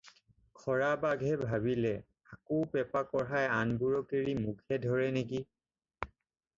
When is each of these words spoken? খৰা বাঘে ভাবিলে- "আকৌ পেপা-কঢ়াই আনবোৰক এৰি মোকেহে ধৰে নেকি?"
খৰা 0.61 0.87
বাঘে 1.03 1.33
ভাবিলে- 1.41 2.01
"আকৌ 2.39 2.59
পেপা-কঢ়াই 2.73 3.53
আনবোৰক 3.61 4.19
এৰি 4.23 4.37
মোকেহে 4.43 4.85
ধৰে 4.89 5.11
নেকি?" 5.21 5.49